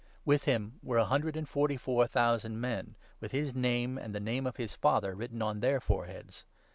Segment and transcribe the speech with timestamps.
[0.25, 4.19] With him were a hundred and forty four thousand men, with his name and the
[4.19, 6.43] name of his Father written on their foreheads.